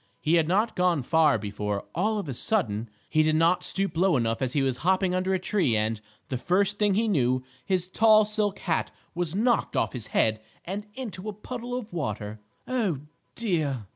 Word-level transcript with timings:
He 0.19 0.33
had 0.33 0.47
not 0.47 0.75
gone 0.75 1.03
far 1.03 1.37
before, 1.37 1.85
all 1.93 2.17
of 2.17 2.27
a 2.27 2.33
sudden, 2.33 2.89
he 3.07 3.21
did 3.21 3.35
not 3.35 3.63
stoop 3.63 3.95
low 3.95 4.17
enough 4.17 4.41
as 4.41 4.53
he 4.53 4.63
was 4.63 4.77
hopping 4.77 5.13
under 5.13 5.31
a 5.31 5.37
tree 5.37 5.77
and, 5.77 6.01
the 6.29 6.39
first 6.39 6.79
thing 6.79 6.95
he 6.95 7.07
knew, 7.07 7.43
his 7.63 7.87
tall 7.87 8.25
silk 8.25 8.57
hat 8.57 8.89
was 9.13 9.35
knocked 9.35 9.75
off 9.75 9.93
his 9.93 10.07
head 10.07 10.41
and 10.65 10.87
into 10.95 11.29
a 11.29 11.33
puddle 11.33 11.75
of 11.77 11.93
water. 11.93 12.39
"Oh, 12.67 13.01
dear!" 13.35 13.85